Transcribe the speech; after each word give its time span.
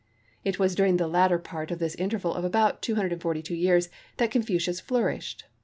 It 0.43 0.57
was 0.57 0.73
during 0.73 0.97
the 0.97 1.05
latter 1.05 1.37
part 1.37 1.69
of 1.69 1.77
this 1.77 1.93
interval 1.93 2.33
of 2.33 2.43
about 2.43 2.81
242 2.81 3.53
years 3.53 3.87
that 4.17 4.31
Confucius 4.31 4.79
flourished. 4.79 5.45